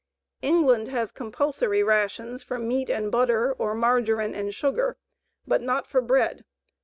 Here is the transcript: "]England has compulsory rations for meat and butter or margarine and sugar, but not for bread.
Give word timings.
"]England 0.51 0.87
has 0.87 1.11
compulsory 1.11 1.83
rations 1.83 2.41
for 2.41 2.57
meat 2.57 2.89
and 2.89 3.11
butter 3.11 3.53
or 3.53 3.75
margarine 3.75 4.33
and 4.33 4.51
sugar, 4.55 4.97
but 5.45 5.61
not 5.61 5.85
for 5.85 6.01
bread. 6.01 6.43